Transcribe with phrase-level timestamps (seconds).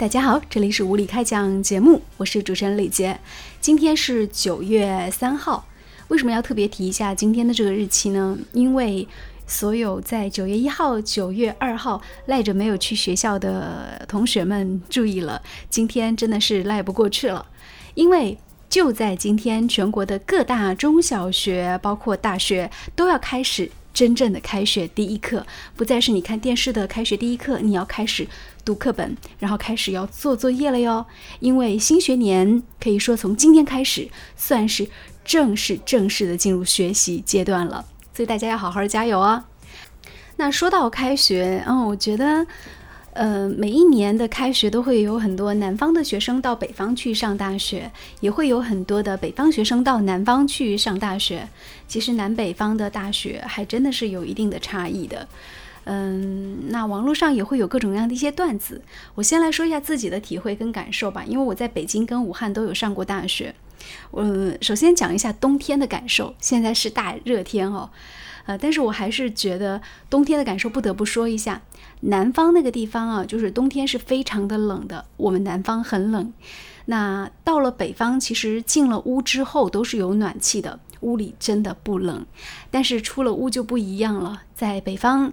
[0.00, 3.20] 大家好，这里是无理开讲节目，我是主持人李杰。
[3.60, 5.66] 今天是九月三号，
[6.08, 8.38] 为什么要特别提一下今天的这个日期呢？
[8.54, 9.06] 因为
[9.46, 17.44] 所有在九月一号、九月二号赖着没有去学校的同学们注意了，今天真的是赖不过去了，
[17.92, 18.38] 因为
[18.70, 23.70] 就在今天，全国的各大中小学，包括大学，都要开始。
[23.92, 28.26] 真正的开学第一课，不再是你看电视的开学第一课，你要开始
[28.64, 31.04] 读课本，然后开始要做作业了哟。
[31.40, 34.88] 因为新学年可以说从今天开始，算是
[35.24, 39.44] 正式正式的进入学习阶段了，所以大家要好好加油哦！
[40.36, 42.46] 那说到开学，嗯，我觉得。
[43.20, 51.46] 呃，每一年的开学都会有很多南方的学生到北方去上大学，也会有很多的北方学生到南方去上大学。
[51.86, 55.28] 其实南北方的大学还真的是有一定的差异的。
[55.84, 58.80] 嗯，那网络上也会有各种各样的一些段子。
[59.14, 63.54] 我先来说一下自己的体会跟感受吧，因为我在北京跟武汉都有上过大学。
[64.16, 67.90] 嗯首先讲一下冬天的感受，现在是大热天哦。
[68.46, 71.62] 呃，但是我还是觉得冬天的感受不得不说一下，
[72.00, 75.04] 南方那个地方啊，就是冬天是非常的冷的。
[75.16, 76.32] 我们南方很冷，
[76.86, 82.26] 那到了北方，其实进了屋之后都是有暖气的，屋里真的不冷。
[82.70, 85.32] 但是出了屋就不一样了，在北方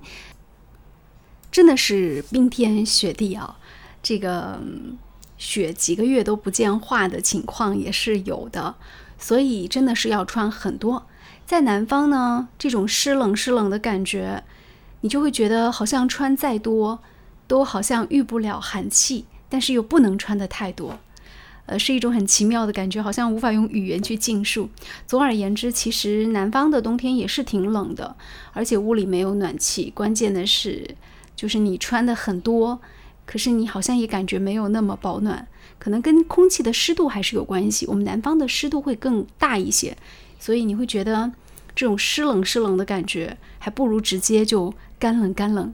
[1.51, 3.57] 真的是冰天雪地啊，
[4.03, 4.59] 这个
[5.37, 8.75] 雪几个月都不见化的情况也是有的，
[9.17, 11.07] 所以真的是要穿很多。
[11.47, 14.43] 在南方呢，这种湿冷湿冷的感觉，
[14.99, 16.99] 你就会觉得好像穿再多，
[17.47, 20.99] 都好像遇不了寒气，但是又不能穿的太多，
[21.65, 24.69] 呃，是一种很奇妙的感觉，好像无法用语言去尽述。
[25.05, 28.17] 总而言之，其实南方的冬天也是挺冷的，
[28.51, 30.97] 而且屋里没有暖气，关键的是，
[31.33, 32.81] 就是你穿的很多，
[33.25, 35.47] 可是你好像也感觉没有那么保暖，
[35.79, 37.85] 可能跟空气的湿度还是有关系。
[37.87, 39.95] 我们南方的湿度会更大一些。
[40.39, 41.31] 所以你会觉得
[41.77, 45.71] 这种湿冷湿冷的感觉，还不如直接就干冷干冷。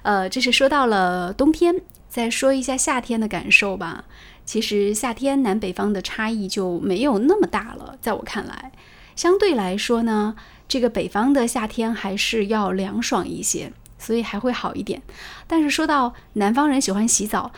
[0.00, 4.06] 呃，这是说到了冬天，再说一下夏天的感受吧。
[4.46, 8.72] 其实夏天南北方的差异就没有那么大了，在我看来，
[9.14, 10.36] 相对来说呢，
[10.66, 15.02] 这个北方的夏天还是要凉爽一些，所以还会好一点。
[15.46, 17.52] 但是说到南方人喜欢洗澡，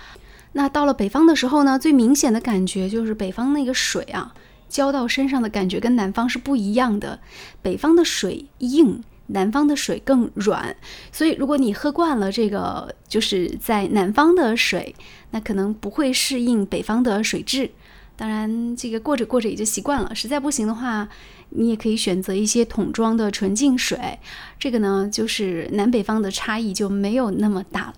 [0.54, 4.34] 那到了北方的时候呢，最明显的感觉就是北方那个水啊。
[4.72, 7.20] 浇到身上的感觉跟南方是不一样的，
[7.60, 10.74] 北方的水硬，南方的水更软。
[11.12, 14.94] 所以如果你喝惯了这个，就是在南方的水，
[15.32, 17.70] 那可能不会适应北方的水质。
[18.16, 20.14] 当然，这个过着过着也就习惯了。
[20.14, 21.06] 实在不行的话，
[21.50, 24.18] 你也可以选择一些桶装的纯净水。
[24.58, 27.94] 这个呢，就是南北方的差异就没有那么大了。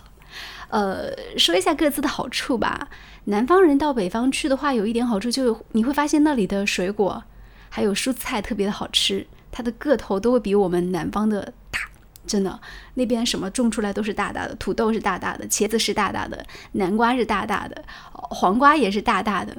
[0.75, 1.09] 呃，
[1.39, 2.89] 说一下各自的好处吧。
[3.27, 7.23] 南方人到北方去的话，有一点好处就是你会发现那里的水果
[7.71, 11.79] 还有蔬菜特别的好吃，它的个头都会比我们南方的大，
[12.27, 12.59] 真的。
[12.95, 19.57] 那边什么种出来都是大大的，土豆是大大的，茄子是大大的，南瓜是大大的，黄瓜也是大大的，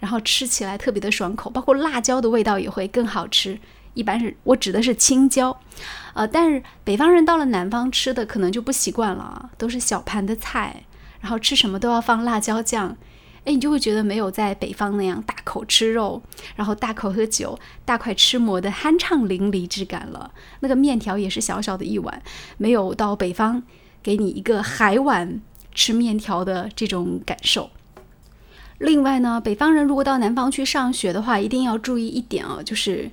[0.00, 3.56] 然后吃起来特别的爽口，包括辣椒的味道也会更好吃。
[3.96, 5.58] 一般是我指的是青椒，
[6.14, 10.84] 呃，但是北方人到了南方吃的可能就不习惯了，都是小盘的菜。
[11.18, 12.96] 然后吃什么都要放辣椒酱，
[13.44, 16.22] 哎，你就会觉得没有在北方那样大口吃肉，
[16.54, 20.30] 然后大口喝酒、大块吃馍的酣畅淋漓之感了。
[20.60, 22.22] 那个面条也是小小的一碗，
[22.58, 23.62] 没有到北方
[24.04, 25.40] 给你一个海碗
[25.74, 27.70] 吃面条的这种感受。
[28.78, 33.10] 另外呢，北方人如果到南方去上学的话，一定要注意一点哦，就是，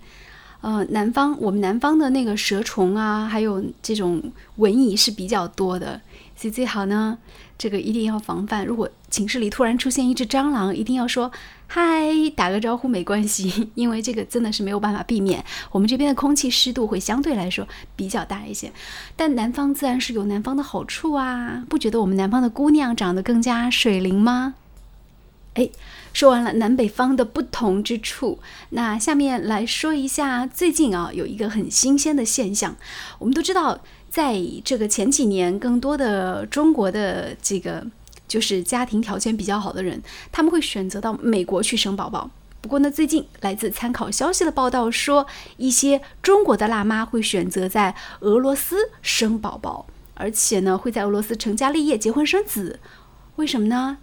[0.64, 4.24] 呃，南方我们南方的那个蛇虫啊，还有这种
[4.56, 6.00] 蚊蚁是比较多的。
[6.38, 7.18] 所以最好呢，
[7.58, 8.66] 这个一定要防范。
[8.66, 11.30] 如果寝室里突然出现一只蟑螂，一定要说
[11.68, 11.84] 嗨，
[12.34, 15.44] 打个招呼没关系， 因为这个真的是没有办法避免。
[15.70, 17.68] 我们这边的空气湿度会相对来说
[17.98, 18.72] 比较大一些，
[19.18, 21.66] 但南方自然是有南方的好处啊！
[21.68, 24.56] 不觉得我们南方的姑娘长得更加水灵吗？
[25.54, 25.70] 哎，
[26.14, 28.40] 说完了南北方的不同之处，
[28.70, 32.76] 那下面来说一下最近啊有一个很新鲜的现象，
[33.20, 33.82] 我们都知道。
[34.10, 37.84] 在这个前几年，更多的中国的这个
[38.28, 40.00] 就是家庭条件比较好的人，
[40.32, 42.30] 他们会选择到美国去生宝宝。
[42.62, 45.26] 不过呢，最近来自参考消息的报道说，
[45.58, 52.80] 一些中国的辣妈会选择在俄罗斯生宝宝，而且呢，会在俄罗斯成家立业、结婚生子。
[53.38, 53.98] 为什么呢？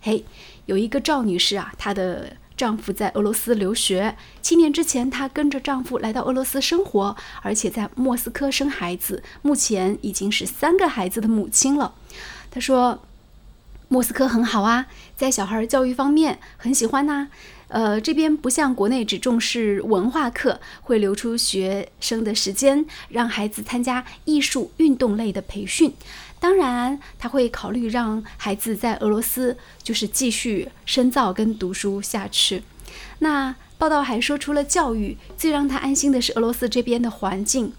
[0.00, 0.24] 嘿，
[0.66, 2.36] 有一个赵女士啊，她的。
[2.56, 11.92] 丈夫在俄罗斯留学，七年之前，她跟着丈夫来到俄罗斯生活，而且在莫斯科生孩子，目前已经是三个孩子的母亲了。
[12.50, 13.02] 她说
[13.88, 17.28] ：“莫斯科很好啊，在小孩教育方面很喜欢呐。
[17.68, 25.92] 呃，这边不像国内只重视文化课，会留出学生的时间，让孩子参加艺术、运动类的培训。
[26.38, 32.62] 当然，他会考虑让孩子在俄罗斯就是继续深造跟读书下去。
[33.18, 37.72] 那报道还说，除了教育，最让他安心的是俄罗斯这边的环境。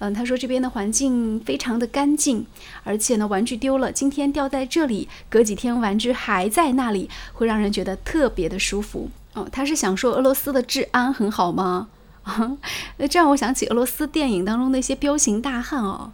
[0.00, 2.44] 嗯，他说这边的环境非常的干净，
[2.82, 9.08] 而且呢，玩具丢了，今天掉在这里，隔几天玩具还在那里，会让人觉得特别的舒服。
[9.34, 11.88] 哦，他是想说俄罗斯的治安很好吗？
[12.24, 12.56] 啊，
[12.96, 16.12] 那这让我想起俄罗斯电影当中那些彪形大汉哦，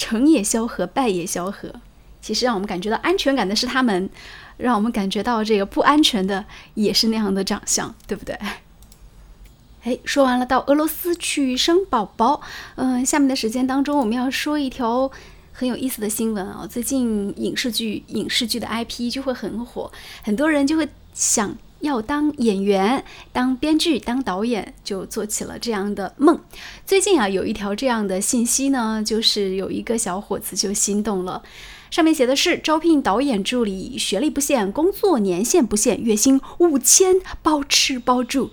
[0.00, 1.70] 成也萧何，败也萧何。
[2.22, 4.08] 其实让我们感觉到安全感的是他们，
[4.56, 8.34] 让我们感觉到这个不安全的也是那样的长相，对不对？
[9.84, 12.40] 哎，说完了到俄罗斯去生宝宝，
[12.76, 15.10] 嗯，下面的时间当中我们要说一条
[15.52, 16.66] 很有意思的新闻啊。
[16.70, 19.90] 最近影视剧影视剧的 IP 就会很火，
[20.22, 26.38] 很多人就会想要当演员、当编剧、当导演，就做起了这样的梦。
[26.86, 31.42] 最近啊，有一条这样的信息呢，就是有一个小伙子就心动了。
[31.90, 38.50] 上面写的是招聘导演助理，学历不限，工作年限不限，月薪五千，包吃包住。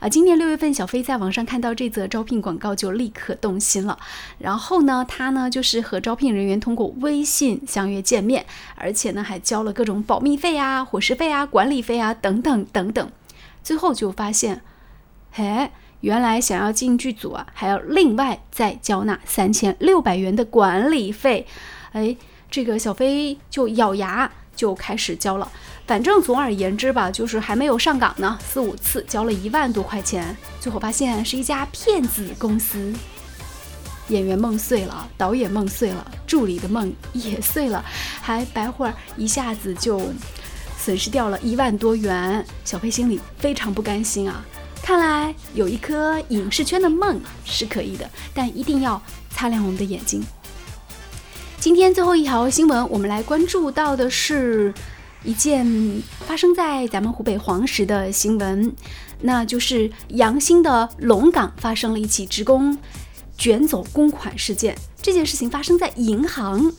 [0.00, 3.98] 啊，今年六月份，小飞在网上看到这则招聘广告就立刻动心了。
[4.38, 13.12] 然后呢，他呢就是和招聘人员通过微信相约见面，而且呢还交了各种保密费啊、伙食费啊、管理费啊等等等等。
[13.62, 14.62] 最后就发现，
[15.30, 15.70] 嘿，
[16.00, 21.46] 原来想要进剧组啊，还要另外再交纳三千六百元的管理费。
[21.92, 22.16] 哎。
[22.50, 25.50] 这个小飞就咬牙就开始交了，
[25.86, 32.92] 反正总而言之吧，就是还没有上岗呢，四五次交了一万多块钱，最后发现是一家骗子公司。
[34.08, 37.84] 演员梦碎了，导演梦碎了，助理的梦也碎了，
[38.22, 40.00] 还白会儿一下子就
[40.78, 44.42] 损失掉了一万多元，小飞心里非常不甘心啊！
[44.82, 50.24] 看来有一颗影视圈的梦是可以的，但一定要擦亮我们的眼睛。
[51.60, 54.72] 今天最后一条新闻，我们来关注到的是
[55.24, 58.72] 一件发生在咱们湖北黄石的新闻，
[59.22, 62.78] 那就是阳新的龙岗发生了一起职工
[63.36, 64.78] 卷走公款事件。
[65.02, 66.72] 这件事情发生在银行，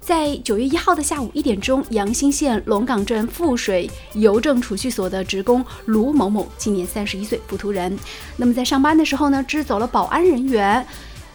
[0.00, 7.96] 在九月一号的下午一点钟，阳新县龙岗镇富水邮政储蓄所的职工卢某某，今年三十一岁，普图人。
[8.36, 10.84] 那么在上班的时候呢，支走了保安人员。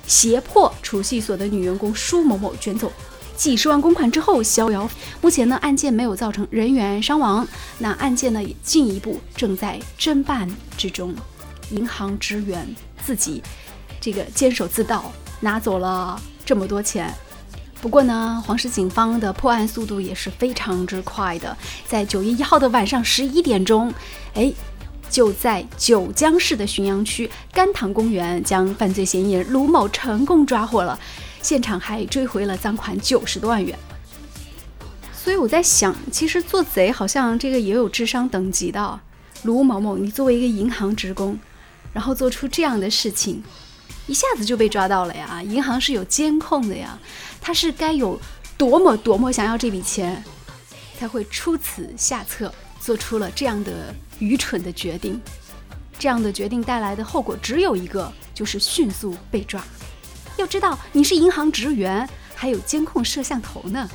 [0.08, 2.92] 胁迫储蓄所的女员工舒某某卷走
[3.36, 4.90] 几十万公款之后逍遥。
[5.22, 7.48] 目前呢，案件没有造成人员伤亡。
[7.78, 11.14] 那案件呢，也进一步正在侦办之中。
[11.72, 12.68] 银行职员
[13.06, 13.42] 自己
[14.02, 17.14] 这个监守自盗，拿走了这么多钱。
[17.82, 21.56] 不过呢，黄石警方的破案速度也是非常之快的。
[21.88, 23.94] 在九月一号的晚上十一点钟，
[24.34, 24.52] 哎。
[25.10, 31.00] 就在九江市的浔阳区甘棠公园，将犯罪嫌疑人卢某成功抓获了，
[31.42, 33.78] 现场还追回了赃款九十多万元。
[35.14, 39.00] 所以我在想，其实做贼好像这个也有智商等级的。
[39.44, 41.38] 卢某某，你作为一个银行职工，
[41.94, 43.44] 然后做出这样的事情，
[44.08, 45.42] 一下子就被抓到了呀！
[45.44, 47.00] 银行是有监控的呀，
[47.40, 48.20] 他是该有
[48.58, 50.24] 多么多么想要这笔钱，
[50.98, 53.94] 才会出此下策，做出了这样的。
[54.20, 55.18] 愚蠢的决定，
[55.98, 59.64] 这样的决定带来的后果只有一个，就是迅速被抓。
[60.36, 62.06] 要知道，你是银行职员，
[62.36, 63.90] 还有监控摄像头呢。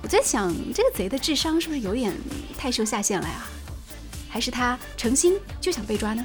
[0.00, 2.12] 我在想，这个贼的智商是不是有点
[2.56, 3.44] 太受下限了呀？
[4.28, 6.24] 还是他诚心就想被抓呢？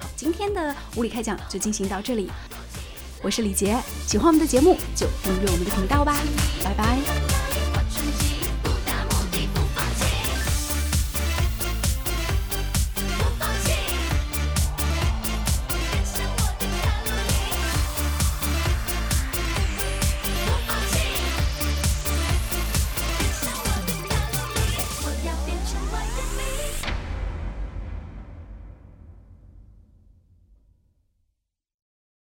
[0.00, 2.28] 好，今天的无理开讲就进行到这里。
[3.22, 6.16] 我是李杰，喜欢我们的节目就订阅我们的频道吧，
[6.64, 7.27] 拜拜。